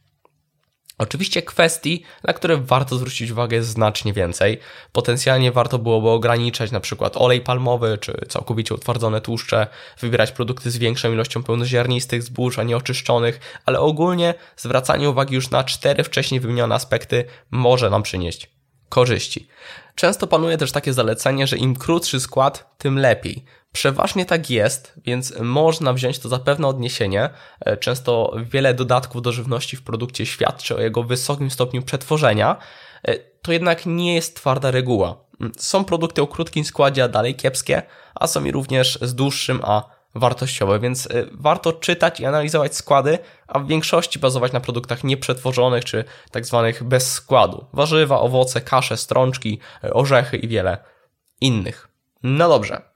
Oczywiście 0.98 1.42
kwestii, 1.42 2.02
na 2.24 2.32
które 2.32 2.56
warto 2.56 2.96
zwrócić 2.96 3.30
uwagę 3.30 3.56
jest 3.56 3.68
znacznie 3.68 4.12
więcej. 4.12 4.58
Potencjalnie 4.92 5.52
warto 5.52 5.78
byłoby 5.78 6.08
ograniczać 6.08 6.70
na 6.70 6.80
przykład 6.80 7.16
olej 7.16 7.40
palmowy 7.40 7.98
czy 8.00 8.12
całkowicie 8.28 8.74
utwardzone 8.74 9.20
tłuszcze, 9.20 9.66
wybierać 10.00 10.32
produkty 10.32 10.70
z 10.70 10.78
większą 10.78 11.12
ilością 11.12 11.42
pełnoziarnistych 11.42 12.22
zbóż, 12.22 12.58
a 12.58 12.62
nie 12.62 12.76
oczyszczonych, 12.76 13.40
ale 13.66 13.80
ogólnie 13.80 14.34
zwracanie 14.56 15.10
uwagi 15.10 15.34
już 15.34 15.50
na 15.50 15.64
cztery 15.64 16.04
wcześniej 16.04 16.40
wymienione 16.40 16.74
aspekty 16.74 17.24
może 17.50 17.90
nam 17.90 18.02
przynieść 18.02 18.50
korzyści. 18.88 19.48
Często 19.94 20.26
panuje 20.26 20.58
też 20.58 20.72
takie 20.72 20.92
zalecenie, 20.92 21.46
że 21.46 21.56
im 21.56 21.76
krótszy 21.76 22.20
skład, 22.20 22.74
tym 22.78 22.98
lepiej. 22.98 23.44
Przeważnie 23.72 24.26
tak 24.26 24.50
jest, 24.50 24.94
więc 25.04 25.34
można 25.40 25.92
wziąć 25.92 26.18
to 26.18 26.28
za 26.28 26.38
pewne 26.38 26.68
odniesienie. 26.68 27.30
E, 27.60 27.76
często 27.76 28.36
wiele 28.50 28.74
dodatków 28.74 29.22
do 29.22 29.32
żywności 29.32 29.76
w 29.76 29.82
produkcie 29.82 30.26
świadczy 30.26 30.76
o 30.76 30.80
jego 30.80 31.02
wysokim 31.02 31.50
stopniu 31.50 31.82
przetworzenia. 31.82 32.56
E, 33.02 33.18
to 33.18 33.52
jednak 33.52 33.86
nie 33.86 34.14
jest 34.14 34.36
twarda 34.36 34.70
reguła. 34.70 35.24
Są 35.56 35.84
produkty 35.84 36.22
o 36.22 36.26
krótkim 36.26 36.64
składzie, 36.64 37.04
a 37.04 37.08
dalej 37.08 37.34
kiepskie, 37.34 37.82
a 38.14 38.26
są 38.26 38.44
i 38.44 38.52
również 38.52 38.98
z 39.02 39.14
dłuższym, 39.14 39.60
a 39.62 39.98
wartościowe, 40.14 40.78
więc 40.78 41.06
e, 41.06 41.10
warto 41.32 41.72
czytać 41.72 42.20
i 42.20 42.26
analizować 42.26 42.76
składy, 42.76 43.18
a 43.46 43.58
w 43.58 43.66
większości 43.66 44.18
bazować 44.18 44.52
na 44.52 44.60
produktach 44.60 45.04
nieprzetworzonych 45.04 45.84
czy 45.84 46.04
tak 46.30 46.46
zwanych 46.46 46.84
bez 46.84 47.12
składu. 47.12 47.66
Warzywa, 47.72 48.20
owoce, 48.20 48.60
kasze, 48.60 48.96
strączki, 48.96 49.60
orzechy 49.92 50.36
i 50.36 50.48
wiele 50.48 50.78
innych. 51.40 51.88
No 52.22 52.48
dobrze. 52.48 52.87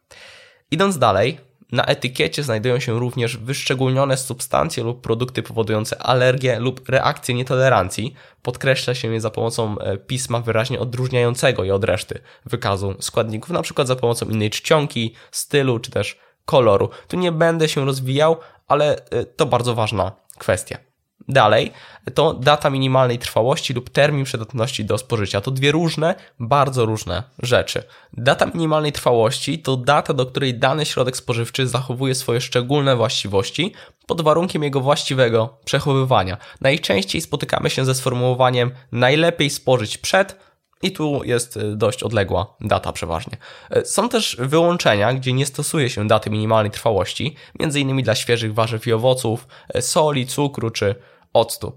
Idąc 0.72 0.98
dalej, 0.98 1.38
na 1.72 1.84
etykiecie 1.84 2.42
znajdują 2.42 2.80
się 2.80 2.98
również 2.98 3.36
wyszczególnione 3.36 4.16
substancje 4.16 4.84
lub 4.84 5.00
produkty 5.00 5.42
powodujące 5.42 5.98
alergię 5.98 6.58
lub 6.58 6.88
reakcję 6.88 7.34
nietolerancji. 7.34 8.14
Podkreśla 8.42 8.94
się 8.94 9.12
je 9.12 9.20
za 9.20 9.30
pomocą 9.30 9.78
e, 9.78 9.96
pisma 9.96 10.40
wyraźnie 10.40 10.80
odróżniającego 10.80 11.64
je 11.64 11.74
od 11.74 11.84
reszty 11.84 12.20
wykazu 12.46 12.94
składników, 13.00 13.50
na 13.50 13.62
przykład 13.62 13.88
za 13.88 13.96
pomocą 13.96 14.26
innej 14.26 14.50
czcionki, 14.50 15.14
stylu 15.30 15.78
czy 15.78 15.90
też 15.90 16.18
koloru. 16.44 16.88
Tu 17.08 17.16
nie 17.16 17.32
będę 17.32 17.68
się 17.68 17.84
rozwijał, 17.84 18.36
ale 18.68 18.96
e, 19.10 19.24
to 19.24 19.46
bardzo 19.46 19.74
ważna 19.74 20.12
kwestia. 20.38 20.91
Dalej, 21.28 21.72
to 22.14 22.34
data 22.34 22.70
minimalnej 22.70 23.18
trwałości 23.18 23.74
lub 23.74 23.90
termin 23.90 24.24
przydatności 24.24 24.84
do 24.84 24.98
spożycia. 24.98 25.40
To 25.40 25.50
dwie 25.50 25.72
różne, 25.72 26.14
bardzo 26.38 26.84
różne 26.84 27.22
rzeczy. 27.42 27.82
Data 28.12 28.46
minimalnej 28.46 28.92
trwałości 28.92 29.58
to 29.58 29.76
data, 29.76 30.14
do 30.14 30.26
której 30.26 30.54
dany 30.54 30.86
środek 30.86 31.16
spożywczy 31.16 31.66
zachowuje 31.66 32.14
swoje 32.14 32.40
szczególne 32.40 32.96
właściwości 32.96 33.72
pod 34.06 34.20
warunkiem 34.20 34.62
jego 34.62 34.80
właściwego 34.80 35.58
przechowywania. 35.64 36.36
Najczęściej 36.60 37.20
spotykamy 37.20 37.70
się 37.70 37.84
ze 37.84 37.94
sformułowaniem 37.94 38.70
najlepiej 38.92 39.50
spożyć 39.50 39.98
przed, 39.98 40.36
i 40.82 40.92
tu 40.92 41.24
jest 41.24 41.58
dość 41.74 42.02
odległa 42.02 42.56
data 42.60 42.92
przeważnie. 42.92 43.36
Są 43.84 44.08
też 44.08 44.36
wyłączenia, 44.38 45.14
gdzie 45.14 45.32
nie 45.32 45.46
stosuje 45.46 45.90
się 45.90 46.08
daty 46.08 46.30
minimalnej 46.30 46.70
trwałości, 46.70 47.36
m.in. 47.60 48.02
dla 48.02 48.14
świeżych 48.14 48.54
warzyw 48.54 48.86
i 48.86 48.92
owoców, 48.92 49.46
soli, 49.80 50.26
cukru 50.26 50.70
czy 50.70 50.94
octu. 51.32 51.72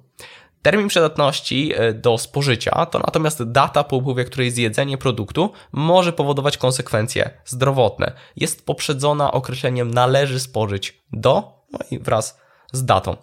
Termin 0.65 0.87
przydatności 0.87 1.73
e, 1.75 1.93
do 1.93 2.17
spożycia 2.17 2.85
to 2.85 2.99
natomiast 2.99 3.43
data, 3.43 3.83
po 3.83 3.95
upływie 3.95 4.25
której 4.25 4.51
zjedzenie 4.51 4.97
produktu 4.97 5.51
może 5.71 6.13
powodować 6.13 6.57
konsekwencje 6.57 7.29
zdrowotne. 7.45 8.11
Jest 8.35 8.65
poprzedzona 8.65 9.31
określeniem 9.31 9.93
należy 9.93 10.39
spożyć 10.39 11.03
do, 11.13 11.63
no 11.71 11.79
i 11.91 11.99
wraz 11.99 12.39
z 12.71 12.85
datą. 12.85 13.17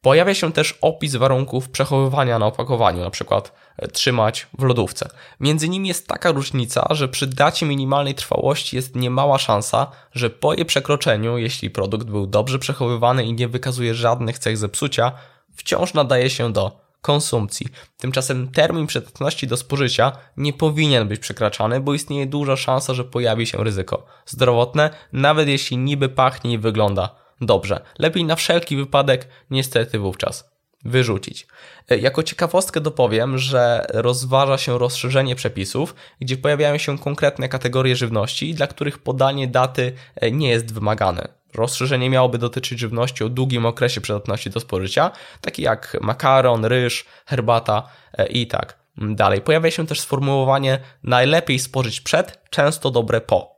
Pojawia 0.00 0.34
się 0.34 0.52
też 0.52 0.78
opis 0.80 1.16
warunków 1.16 1.68
przechowywania 1.70 2.38
na 2.38 2.46
opakowaniu, 2.46 3.00
na 3.00 3.10
przykład 3.10 3.52
e, 3.76 3.88
trzymać 3.88 4.46
w 4.58 4.62
lodówce. 4.62 5.08
Między 5.40 5.68
nimi 5.68 5.88
jest 5.88 6.08
taka 6.08 6.32
różnica, 6.32 6.86
że 6.90 7.08
przy 7.08 7.26
dacie 7.26 7.66
minimalnej 7.66 8.14
trwałości 8.14 8.76
jest 8.76 8.96
niemała 8.96 9.38
szansa, 9.38 9.86
że 10.12 10.30
po 10.30 10.54
jej 10.54 10.64
przekroczeniu, 10.64 11.38
jeśli 11.38 11.70
produkt 11.70 12.06
był 12.06 12.26
dobrze 12.26 12.58
przechowywany 12.58 13.24
i 13.24 13.32
nie 13.32 13.48
wykazuje 13.48 13.94
żadnych 13.94 14.38
cech 14.38 14.56
zepsucia, 14.56 15.12
wciąż 15.58 15.94
nadaje 15.94 16.30
się 16.30 16.52
do 16.52 16.80
konsumpcji. 17.02 17.66
Tymczasem 17.96 18.48
termin 18.48 18.86
przydatności 18.86 19.46
do 19.46 19.56
spożycia 19.56 20.12
nie 20.36 20.52
powinien 20.52 21.08
być 21.08 21.20
przekraczany, 21.20 21.80
bo 21.80 21.94
istnieje 21.94 22.26
duża 22.26 22.56
szansa, 22.56 22.94
że 22.94 23.04
pojawi 23.04 23.46
się 23.46 23.64
ryzyko 23.64 24.06
zdrowotne, 24.26 24.90
nawet 25.12 25.48
jeśli 25.48 25.76
niby 25.76 26.08
pachnie 26.08 26.52
i 26.52 26.58
wygląda 26.58 27.14
dobrze. 27.40 27.80
Lepiej 27.98 28.24
na 28.24 28.36
wszelki 28.36 28.76
wypadek 28.76 29.28
niestety 29.50 29.98
wówczas 29.98 30.50
wyrzucić. 30.84 31.46
E, 31.88 31.98
jako 31.98 32.22
ciekawostkę 32.22 32.80
dopowiem, 32.80 33.38
że 33.38 33.86
rozważa 33.88 34.58
się 34.58 34.78
rozszerzenie 34.78 35.36
przepisów, 35.36 35.94
gdzie 36.20 36.36
pojawiają 36.36 36.78
się 36.78 36.98
konkretne 36.98 37.48
kategorie 37.48 37.96
żywności, 37.96 38.54
dla 38.54 38.66
których 38.66 38.98
podanie 38.98 39.48
daty 39.48 39.92
e, 40.16 40.30
nie 40.30 40.48
jest 40.48 40.74
wymagane. 40.74 41.37
Rozszerzenie 41.54 42.10
miałoby 42.10 42.38
dotyczyć 42.38 42.78
żywności 42.78 43.24
o 43.24 43.28
długim 43.28 43.66
okresie 43.66 44.00
przydatności 44.00 44.50
do 44.50 44.60
spożycia, 44.60 45.10
takie 45.40 45.62
jak 45.62 45.96
makaron, 46.00 46.64
ryż, 46.64 47.04
herbata 47.26 47.88
e, 48.18 48.26
i 48.26 48.46
tak 48.46 48.78
dalej. 48.96 49.40
Pojawia 49.40 49.70
się 49.70 49.86
też 49.86 50.00
sformułowanie 50.00 50.78
najlepiej 51.02 51.58
spożyć 51.58 52.00
przed, 52.00 52.50
często 52.50 52.90
dobre 52.90 53.20
po. 53.20 53.56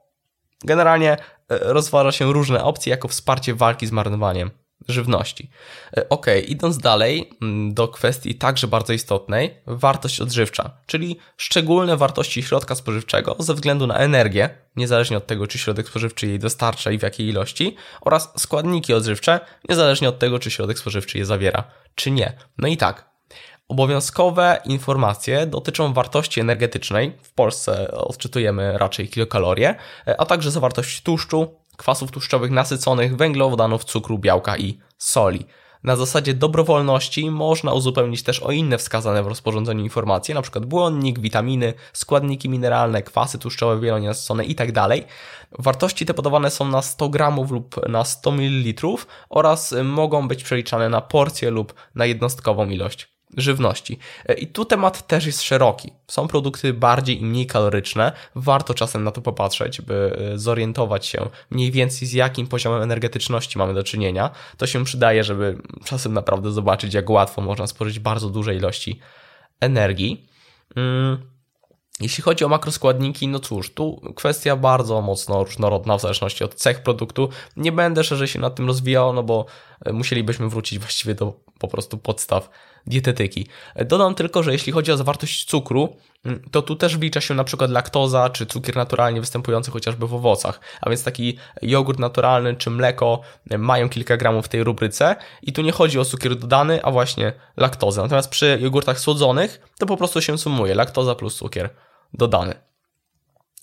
Generalnie 0.64 1.12
e, 1.12 1.18
rozważa 1.48 2.12
się 2.12 2.32
różne 2.32 2.64
opcje 2.64 2.90
jako 2.90 3.08
wsparcie 3.08 3.54
walki 3.54 3.86
z 3.86 3.92
marnowaniem 3.92 4.50
żywności. 4.88 5.50
E, 5.96 6.08
ok, 6.08 6.26
idąc 6.48 6.78
dalej 6.78 7.30
mm, 7.42 7.74
do 7.74 7.88
kwestii 7.88 8.34
także 8.34 8.66
bardzo 8.66 8.92
istotnej, 8.92 9.54
wartość 9.66 10.20
odżywcza, 10.20 10.70
czyli 10.86 11.18
szczególne 11.36 11.96
wartości 11.96 12.42
środka 12.42 12.74
spożywczego 12.74 13.36
ze 13.38 13.54
względu 13.54 13.86
na 13.86 13.96
energię, 13.96 14.50
niezależnie 14.76 15.16
od 15.16 15.26
tego, 15.26 15.46
czy 15.46 15.58
środek 15.58 15.88
spożywczy 15.88 16.26
jej 16.26 16.38
dostarcza 16.38 16.90
i 16.90 16.98
w 16.98 17.02
jakiej 17.02 17.28
ilości, 17.28 17.76
oraz 18.00 18.32
składniki 18.36 18.94
odżywcze, 18.94 19.40
niezależnie 19.68 20.08
od 20.08 20.18
tego, 20.18 20.38
czy 20.38 20.50
środek 20.50 20.78
spożywczy 20.78 21.18
je 21.18 21.26
zawiera, 21.26 21.64
czy 21.94 22.10
nie. 22.10 22.32
No 22.58 22.68
i 22.68 22.76
tak, 22.76 23.10
Obowiązkowe 23.70 24.60
informacje 24.64 25.46
dotyczą 25.46 25.92
wartości 25.92 26.40
energetycznej. 26.40 27.18
W 27.22 27.32
Polsce 27.32 27.90
odczytujemy 27.90 28.78
raczej 28.78 29.08
kilokalorie, 29.08 29.74
e, 30.06 30.20
a 30.20 30.26
także 30.26 30.50
zawartość 30.50 31.02
tłuszczu, 31.02 31.59
kwasów 31.80 32.10
tłuszczowych 32.10 32.50
nasyconych, 32.50 33.16
węglowodanów, 33.16 33.84
cukru, 33.84 34.18
białka 34.18 34.56
i 34.56 34.78
soli. 34.98 35.46
Na 35.84 35.96
zasadzie 35.96 36.34
dobrowolności 36.34 37.30
można 37.30 37.72
uzupełnić 37.72 38.22
też 38.22 38.40
o 38.40 38.52
inne 38.52 38.78
wskazane 38.78 39.22
w 39.22 39.26
rozporządzeniu 39.26 39.84
informacje, 39.84 40.34
np. 40.34 40.60
błonnik, 40.60 41.18
witaminy, 41.18 41.74
składniki 41.92 42.48
mineralne, 42.48 43.02
kwasy 43.02 43.38
tłuszczowe 43.38 43.80
wielonienasycone 43.80 44.44
itd. 44.44 44.72
Tak 44.72 44.90
Wartości 45.58 46.06
te 46.06 46.14
podawane 46.14 46.50
są 46.50 46.68
na 46.68 46.82
100 46.82 47.08
gramów 47.08 47.50
lub 47.50 47.88
na 47.88 48.04
100 48.04 48.30
ml 48.30 48.88
oraz 49.30 49.74
mogą 49.84 50.28
być 50.28 50.44
przeliczane 50.44 50.88
na 50.88 51.00
porcję 51.00 51.50
lub 51.50 51.74
na 51.94 52.06
jednostkową 52.06 52.68
ilość 52.68 53.19
żywności. 53.36 53.98
E, 54.28 54.34
I 54.34 54.46
tu 54.46 54.64
temat 54.64 55.06
też 55.06 55.26
jest 55.26 55.42
szeroki. 55.42 55.92
Są 56.08 56.28
produkty 56.28 56.72
bardziej 56.72 57.20
i 57.20 57.24
mniej 57.24 57.46
kaloryczne. 57.46 58.12
Warto 58.34 58.74
czasem 58.74 59.04
na 59.04 59.10
to 59.10 59.20
popatrzeć, 59.20 59.80
by 59.80 60.16
e, 60.34 60.38
zorientować 60.38 61.06
się 61.06 61.28
mniej 61.50 61.70
więcej 61.70 62.08
z 62.08 62.12
jakim 62.12 62.46
poziomem 62.46 62.82
energetyczności 62.82 63.58
mamy 63.58 63.74
do 63.74 63.82
czynienia. 63.82 64.30
To 64.56 64.66
się 64.66 64.84
przydaje, 64.84 65.24
żeby 65.24 65.58
czasem 65.84 66.12
naprawdę 66.12 66.52
zobaczyć, 66.52 66.94
jak 66.94 67.10
łatwo 67.10 67.42
można 67.42 67.66
spożyć 67.66 67.98
bardzo 67.98 68.30
duże 68.30 68.54
ilości 68.54 69.00
energii. 69.60 70.26
Mm. 70.76 71.30
Jeśli 72.00 72.22
chodzi 72.22 72.44
o 72.44 72.48
makroskładniki, 72.48 73.28
no 73.28 73.38
cóż, 73.38 73.74
tu 73.74 74.00
kwestia 74.16 74.56
bardzo 74.56 75.00
mocno 75.00 75.44
różnorodna 75.44 75.96
w 75.96 76.00
zależności 76.00 76.44
od 76.44 76.54
cech 76.54 76.82
produktu. 76.82 77.28
Nie 77.56 77.72
będę 77.72 78.04
szerzej 78.04 78.28
się 78.28 78.38
nad 78.38 78.54
tym 78.54 78.66
rozwijał, 78.66 79.12
no 79.12 79.22
bo 79.22 79.46
e, 79.84 79.92
musielibyśmy 79.92 80.48
wrócić 80.48 80.78
właściwie 80.78 81.14
do 81.14 81.49
po 81.60 81.68
prostu 81.68 81.98
podstaw 81.98 82.50
dietetyki. 82.86 83.46
Dodam 83.86 84.14
tylko, 84.14 84.42
że 84.42 84.52
jeśli 84.52 84.72
chodzi 84.72 84.92
o 84.92 84.96
zawartość 84.96 85.44
cukru, 85.44 85.96
mm, 86.24 86.42
to 86.50 86.62
tu 86.62 86.76
też 86.76 86.98
wlicza 86.98 87.20
się 87.20 87.34
na 87.34 87.44
przykład 87.44 87.70
laktoza 87.70 88.30
czy 88.30 88.46
cukier 88.46 88.76
naturalnie 88.76 89.20
występujący 89.20 89.70
chociażby 89.70 90.06
w 90.06 90.14
owocach. 90.14 90.60
A 90.80 90.90
więc 90.90 91.04
taki 91.04 91.38
jogurt 91.62 91.98
naturalny 91.98 92.56
czy 92.56 92.70
mleko 92.70 93.20
mają 93.58 93.88
kilka 93.88 94.16
gramów 94.16 94.46
w 94.46 94.48
tej 94.48 94.64
rubryce 94.64 95.16
i 95.42 95.52
tu 95.52 95.62
nie 95.62 95.72
chodzi 95.72 95.98
o 95.98 96.04
cukier 96.04 96.36
dodany, 96.36 96.82
a 96.82 96.90
właśnie 96.90 97.32
laktozę. 97.56 98.02
Natomiast 98.02 98.30
przy 98.30 98.58
jogurtach 98.60 99.00
słodzonych 99.00 99.60
to 99.78 99.86
po 99.86 99.96
prostu 99.96 100.22
się 100.22 100.38
sumuje 100.38 100.74
laktoza 100.74 101.14
plus 101.14 101.36
cukier 101.36 101.70
dodany. 102.14 102.69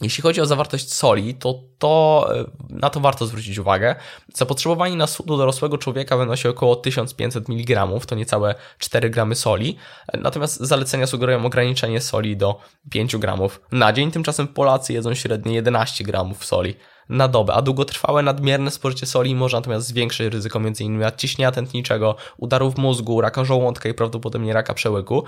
Jeśli 0.02 0.22
chodzi 0.22 0.42
o 0.42 0.46
zawartość 0.46 0.94
soli, 0.94 1.36
to, 1.36 1.64
to 1.78 2.28
e, 2.36 2.46
na 2.70 2.90
to 2.90 3.00
warto 3.00 3.26
zwrócić 3.26 3.58
uwagę. 3.58 3.96
Zapotrzebowanie 4.34 4.96
na 4.96 5.08
sód 5.08 5.28
do 5.28 5.38
dorosłego 5.38 5.78
człowieka 5.78 6.18
wynosi 6.18 6.48
około 6.48 6.76
1500 6.76 7.50
mg, 7.50 7.88
to 8.08 8.16
niecałe 8.16 8.56
4 8.78 9.10
gramy 9.10 9.36
soli. 9.36 9.78
Natomiast 10.22 10.60
zalecenia 10.60 11.08
sugerują 11.08 11.46
ograniczenie 11.46 12.02
soli 12.02 12.38
do 12.38 12.60
5 12.90 13.18
gramów 13.18 13.62
na 13.72 13.94
dzień. 13.94 14.12
Tymczasem 14.12 14.48
Polacy 14.48 14.94
jedzą 14.94 15.16
średnio 15.16 15.52
11 15.52 16.04
gramów 16.04 16.46
soli 16.46 16.76
na 17.10 17.28
dobę, 17.28 17.54
a 17.54 17.62
długotrwałe 17.62 18.24
nadmierne 18.24 18.72
spożycie 18.72 19.06
soli 19.06 19.36
może 19.36 19.58
natomiast 19.58 19.88
zwiększyć 19.88 20.34
ryzyko 20.34 20.60
m.in. 20.60 21.00
nadciśnienia 21.00 21.52
tętniczego, 21.52 22.16
udarów 22.38 22.78
mózgu, 22.78 23.22
raka 23.22 23.46
żołądka 23.46 23.90
i 23.90 23.94
prawdopodobnie 23.94 24.54
raka 24.54 24.74
przełyku. 24.74 25.24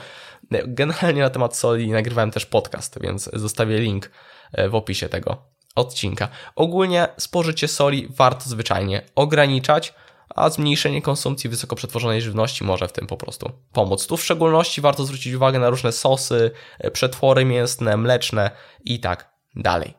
Generalnie 0.68 1.22
na 1.22 1.30
temat 1.30 1.58
soli 1.58 1.92
nagrywałem 1.92 2.32
też 2.32 2.46
podcast, 2.46 3.00
więc 3.02 3.30
zostawię 3.34 3.80
link 3.80 4.10
E, 4.52 4.70
w 4.70 4.76
opisie 4.76 5.10
tego 5.10 5.38
odcinka. 5.76 6.28
Ogólnie 6.56 7.08
spożycie 7.18 7.68
soli 7.68 8.08
warto 8.10 8.50
zwyczajnie 8.50 9.02
ograniczać, 9.16 9.94
a 10.36 10.50
zmniejszenie 10.50 11.02
konsumpcji 11.02 11.50
wysoko 11.50 11.76
przetworzonej 11.76 12.22
żywności 12.22 12.64
może 12.64 12.88
w 12.88 12.92
tym 12.92 13.08
po 13.08 13.18
prostu 13.18 13.52
pomóc. 13.74 14.08
Tu 14.08 14.18
w 14.18 14.24
szczególności 14.24 14.82
warto 14.82 15.06
zwrócić 15.06 15.34
uwagę 15.34 15.60
na 15.60 15.70
różne 15.70 15.92
sosy, 15.92 16.52
e, 16.80 16.92
przetwory 16.92 17.46
mięsne, 17.46 17.98
mleczne 17.98 18.52
i 18.86 19.00
tak 19.00 19.30
dalej. 19.56 19.94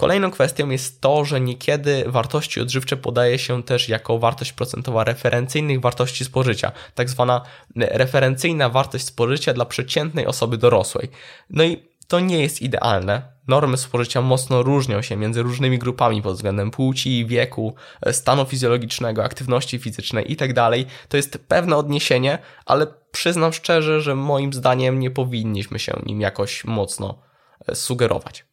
Kolejną 0.00 0.30
kwestią 0.30 0.70
jest 0.70 1.00
to, 1.00 1.24
że 1.24 1.40
niekiedy 1.40 2.04
wartości 2.06 2.60
odżywcze 2.60 2.96
podaje 2.96 3.38
się 3.38 3.62
też 3.62 3.88
jako 3.88 4.18
wartość 4.18 4.52
procentowa 4.52 5.04
referencyjnych 5.04 5.80
wartości 5.80 6.24
spożycia, 6.24 6.72
tak 6.94 7.10
zwana 7.10 7.42
referencyjna 7.76 8.68
wartość 8.68 9.04
spożycia 9.04 9.52
dla 9.52 9.64
przeciętnej 9.64 10.26
osoby 10.26 10.58
dorosłej. 10.58 11.08
No 11.50 11.64
i 11.64 11.82
to 12.08 12.20
nie 12.20 12.38
jest 12.42 12.62
idealne. 12.62 13.22
Normy 13.48 13.76
spożycia 13.76 14.20
mocno 14.20 14.62
różnią 14.62 15.02
się 15.02 15.16
między 15.16 15.42
różnymi 15.42 15.78
grupami 15.78 16.22
pod 16.22 16.36
względem 16.36 16.70
płci, 16.70 17.26
wieku, 17.26 17.74
stanu 18.12 18.44
fizjologicznego, 18.44 19.24
aktywności 19.24 19.78
fizycznej 19.78 20.30
itd. 20.30 20.54
Tak 20.54 20.72
to 21.08 21.16
jest 21.16 21.38
pewne 21.48 21.76
odniesienie, 21.76 22.38
ale 22.66 22.86
przyznam 23.12 23.52
szczerze, 23.52 24.00
że 24.00 24.14
moim 24.14 24.52
zdaniem 24.52 24.98
nie 24.98 25.10
powinniśmy 25.10 25.78
się 25.78 26.02
nim 26.06 26.20
jakoś 26.20 26.64
mocno 26.64 27.22
e, 27.66 27.74
sugerować. 27.74 28.49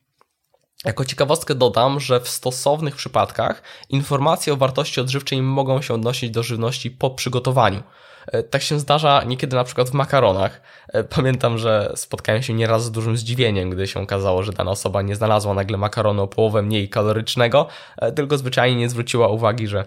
Jako 0.88 1.06
ciekawostkę 1.06 1.56
dodam, 1.56 2.00
że 2.00 2.20
w 2.20 2.30
stosownych 2.30 2.96
przypadkach 2.96 3.62
informacje 3.90 4.54
o 4.54 4.58
wartości 4.58 5.02
odżywczej 5.02 5.42
mogą 5.42 5.82
się 5.82 5.94
odnosić 5.94 6.32
do 6.32 6.44
żywności 6.44 6.92
po 6.92 7.10
przygotowaniu. 7.10 7.84
E, 8.28 8.44
tak 8.44 8.62
się 8.62 8.80
zdarza 8.80 9.24
niekiedy 9.24 9.56
na 9.56 9.64
przykład 9.64 9.90
w 9.90 9.94
makaronach. 9.94 10.62
E, 10.88 11.04
pamiętam, 11.04 11.58
że 11.58 11.92
spotkałem 11.96 12.44
się 12.44 12.54
nieraz 12.54 12.84
z 12.84 12.92
dużym 12.92 13.18
zdziwieniem, 13.18 13.70
gdy 13.70 13.88
się 13.88 14.00
okazało, 14.00 14.44
że 14.44 14.52
dana 14.52 14.72
osoba 14.72 15.02
nie 15.02 15.16
znalazła 15.16 15.54
nagle 15.54 15.78
makaronu 15.78 16.24
o 16.24 16.28
połowę 16.28 16.62
mniej 16.62 16.90
kalorycznego, 16.90 17.68
e, 17.98 18.12
tylko 18.12 18.38
zwyczajnie 18.38 18.78
nie 18.78 18.90
zwróciła 18.90 19.28
uwagi, 19.28 19.68
że 19.68 19.86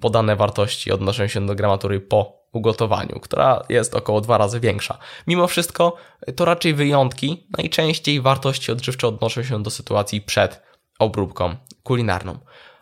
podane 0.00 0.36
wartości 0.36 0.92
odnoszą 0.92 1.26
się 1.26 1.46
do 1.46 1.54
gramatury 1.54 2.00
po 2.00 2.37
ugotowaniu, 2.52 3.20
która 3.20 3.62
jest 3.68 3.94
około 3.94 4.20
dwa 4.20 4.38
razy 4.38 4.60
większa. 4.60 4.98
Mimo 5.26 5.46
wszystko 5.46 5.96
to 6.36 6.44
raczej 6.44 6.74
wyjątki. 6.74 7.46
Najczęściej 7.58 8.20
wartości 8.20 8.72
odżywcze 8.72 9.08
odnoszą 9.08 9.42
się 9.42 9.62
do 9.62 9.70
sytuacji 9.70 10.20
przed 10.20 10.62
obróbką 10.98 11.56
kulinarną. 11.82 12.38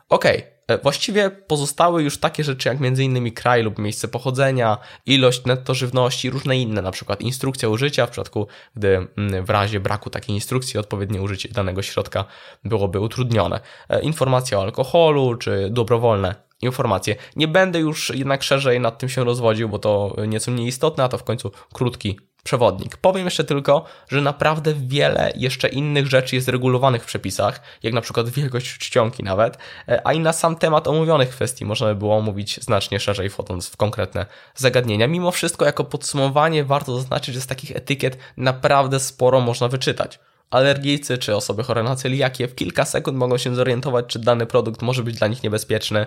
Okay. 0.09 0.57
E, 0.67 0.79
właściwie 0.79 1.31
pozostały 1.31 2.03
już 2.03 2.19
takie 2.19 2.45
rzeczy 2.45 2.69
jak 2.69 2.79
m.in. 2.81 3.33
kraj 3.33 3.63
lub 3.63 3.79
miejsce 3.79 4.09
pochodzenia, 4.09 4.79
ilość 5.07 5.45
netto 5.45 5.75
żywności, 5.75 6.31
różne 6.31 6.59
inne, 6.59 6.83
na 6.83 6.91
przykład 6.91 7.21
instrukcja 7.21 7.69
użycia, 7.69 8.07
w 8.07 8.11
przypadku 8.11 8.47
gdy 8.77 9.09
mm, 9.19 9.45
w 9.45 9.51
razie 9.51 9.81
braku 9.81 10.11
takiej 10.11 10.35
instrukcji 10.35 10.81
odpowiednie 10.81 11.23
użycie 11.23 11.49
danego 11.49 11.83
środka 11.83 12.25
byłoby 12.65 13.01
utrudnione. 13.01 13.61
E, 13.89 14.03
informacja 14.03 14.59
o 14.59 14.63
alkoholu 14.63 15.35
czy 15.35 15.69
dobrowolne 15.71 16.46
informacje. 16.63 17.17
Nie 17.37 17.49
będę 17.49 17.79
już 17.79 18.13
jednak 18.15 18.43
szerzej 18.43 18.81
nad 18.81 18.99
tym 18.99 19.09
się 19.09 19.25
rozwodził, 19.25 19.69
bo 19.69 19.79
to 19.79 20.17
nieco 20.27 20.51
mniej 20.51 20.69
istotne, 20.69 21.05
a 21.05 21.09
to 21.09 21.19
w 21.19 21.25
końcu 21.25 21.51
krótki 21.73 22.19
przewodnik. 22.47 22.97
Powiem 22.97 23.25
jeszcze 23.25 23.45
tylko, 23.45 23.85
że 24.09 24.21
naprawdę 24.21 24.75
wiele 24.75 25.33
jeszcze 25.37 25.69
innych 25.69 26.07
rzeczy 26.07 26.37
jest 26.37 26.49
regulowanych 26.49 27.03
w 27.03 27.07
przepisach, 27.07 27.61
jak 27.83 27.95
na 27.95 28.01
przykład 28.01 28.29
wielkość 28.29 28.79
czcionki 28.79 29.23
nawet, 29.23 29.59
e, 29.89 30.07
a 30.07 30.13
i 30.13 30.21
na 30.21 30.33
sam 30.33 30.57
temat 30.57 30.89
omówionych 30.89 31.29
kwestii 31.29 31.65
można 31.65 31.87
by 31.87 31.95
było 31.95 32.17
omówić 32.17 32.65
znacznie 32.65 33.01
szerzej, 33.01 33.31
wchodząc 33.31 33.69
w 33.69 33.77
konkretne 33.77 34.27
zagadnienia. 34.55 35.07
Mimo 35.07 35.31
wszystko, 35.31 35.65
jako 35.65 35.85
podsumowanie 35.85 36.65
warto 36.65 36.97
zaznaczyć, 36.97 37.35
że 37.35 37.41
z 37.41 37.47
takich 37.47 37.77
etykiet 37.77 38.19
naprawdę 38.37 39.01
sporo 39.01 39.41
można 39.41 39.69
wyczytać. 39.69 40.19
Alergijcy 40.51 41.19
czy 41.19 41.37
osoby 41.37 41.63
chore 41.63 41.83
na 41.83 41.97
celiakię 41.97 42.49
w 42.49 42.55
kilka 42.55 42.85
sekund 42.85 43.19
mogą 43.19 43.39
się 43.39 43.55
zorientować, 43.55 44.07
czy 44.07 44.19
dany 44.19 44.47
produkt 44.47 44.83
może 44.83 45.03
być 45.03 45.19
dla 45.19 45.29
nich 45.29 45.43
niebezpieczny. 45.43 46.07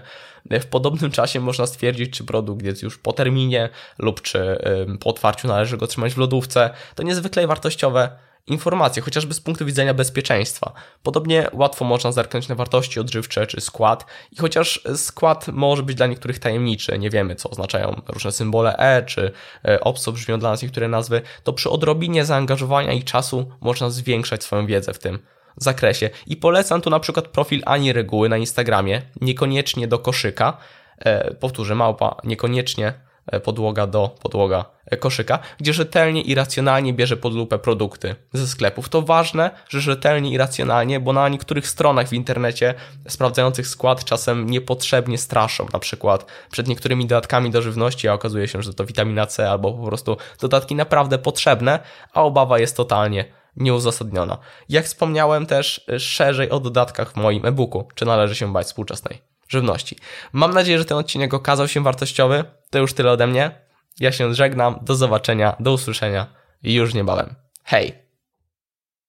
W 0.52 0.66
podobnym 0.66 1.12
czasie 1.12 1.40
można 1.40 1.68
stwierdzić, 1.68 2.18
czy 2.18 2.24
produkt 2.24 2.66
jest 2.66 2.84
już 2.84 2.98
po 2.98 3.14
terminie 3.14 3.70
lub 3.98 4.22
czy 4.22 4.58
po 5.00 5.10
otwarciu 5.10 5.48
należy 5.48 5.78
go 5.78 5.88
trzymać 5.88 6.14
w 6.14 6.18
lodówce. 6.18 6.70
To 6.96 7.04
niezwykle 7.04 7.48
wartościowe 7.48 8.10
informacje, 8.48 9.02
chociażby 9.02 9.34
z 9.34 9.42
punktu 9.42 9.66
widzenia 9.66 9.94
bezpieczeństwa. 9.94 10.74
Podobnie 11.04 11.50
łatwo 11.54 11.86
można 11.86 12.12
zerknąć 12.12 12.48
na 12.48 12.56
wartości 12.56 13.00
odżywcze 13.00 13.48
czy 13.48 13.62
skład 13.62 14.06
i 14.32 14.38
chociaż 14.38 14.82
skład 14.96 15.48
może 15.48 15.84
być 15.84 15.96
dla 15.96 16.08
niektórych 16.08 16.40
tajemniczy, 16.40 17.00
nie 17.00 17.10
wiemy 17.10 17.36
co 17.36 17.50
oznaczają 17.50 18.02
różne 18.08 18.32
symbole 18.32 18.78
E 18.78 19.04
czy 19.04 19.32
e, 19.66 19.80
obco 19.80 20.12
brzmią 20.12 20.40
dla 20.40 20.50
nas 20.50 20.62
niektóre 20.62 20.88
nazwy, 20.88 21.22
to 21.44 21.54
przy 21.54 21.70
odrobinie 21.70 22.26
zaangażowania 22.26 22.94
i 22.94 23.04
czasu 23.04 23.52
można 23.62 23.90
zwiększać 23.90 24.44
swoją 24.44 24.66
wiedzę 24.66 24.94
w 24.94 25.00
tym 25.00 25.20
zakresie. 25.58 26.10
I 26.28 26.38
polecam 26.38 26.82
tu 26.82 26.90
na 26.90 27.00
przykład 27.00 27.28
profil 27.28 27.62
Ani 27.66 27.94
Reguły 27.94 28.30
na 28.30 28.38
Instagramie, 28.38 29.02
niekoniecznie 29.22 29.88
do 29.88 30.00
koszyka, 30.00 30.58
e, 30.98 31.34
powtórzę, 31.36 31.76
małpa, 31.76 32.16
niekoniecznie 32.24 33.09
podłoga 33.44 33.88
do 33.88 34.16
podłoga 34.22 34.66
e, 34.86 34.98
koszyka, 34.98 35.40
gdzie 35.58 35.74
rzetelnie 35.74 36.22
i 36.22 36.36
racjonalnie 36.36 36.94
bierze 36.94 37.18
pod 37.18 37.34
lupę 37.34 37.60
produkty 37.60 38.16
ze 38.34 38.48
sklepów. 38.48 38.90
To 38.90 39.02
ważne, 39.02 39.52
że 39.70 39.82
rzetelnie 39.82 40.32
i 40.32 40.38
racjonalnie, 40.38 41.00
bo 41.00 41.14
na 41.14 41.30
niektórych 41.30 41.68
stronach 41.68 42.08
w 42.08 42.14
internecie 42.14 42.74
sprawdzających 43.08 43.68
skład 43.68 44.04
czasem 44.04 44.50
niepotrzebnie 44.50 45.18
straszą, 45.18 45.68
na 45.74 45.80
przykład 45.80 46.26
przed 46.52 46.68
niektórymi 46.68 47.08
dodatkami 47.08 47.52
do 47.52 47.62
żywności, 47.62 48.08
a 48.08 48.14
okazuje 48.14 48.48
się, 48.48 48.62
że 48.62 48.74
to 48.74 48.86
witamina 48.86 49.26
C 49.26 49.50
albo 49.50 49.74
po 49.74 49.86
prostu 49.86 50.18
dodatki 50.42 50.76
naprawdę 50.76 51.18
potrzebne, 51.18 51.80
a 52.14 52.24
obawa 52.24 52.60
jest 52.60 52.78
totalnie 52.78 53.26
nieuzasadniona. 53.56 54.38
Jak 54.70 54.86
wspomniałem 54.86 55.46
też 55.46 55.86
e, 55.90 56.00
szerzej 56.00 56.50
o 56.50 56.60
dodatkach 56.60 57.12
w 57.12 57.16
moim 57.16 57.46
e-booku, 57.46 57.88
czy 57.96 58.06
należy 58.06 58.36
się 58.36 58.54
bać 58.54 58.68
współczesnej 58.68 59.29
żywności. 59.50 59.96
Mam 60.34 60.54
nadzieję, 60.54 60.78
że 60.78 60.86
ten 60.86 60.98
odcinek 60.98 61.34
okazał 61.34 61.68
się 61.68 61.84
wartościowy. 61.84 62.44
To 62.70 62.80
już 62.80 62.94
tyle 62.94 63.12
ode 63.12 63.28
mnie. 63.28 63.52
Ja 64.00 64.12
się 64.12 64.34
żegnam. 64.34 64.80
Do 64.82 64.96
zobaczenia, 64.96 65.56
do 65.60 65.74
usłyszenia 65.74 66.28
już 66.64 66.94
niebawem. 66.94 67.36
Hej! 67.64 68.09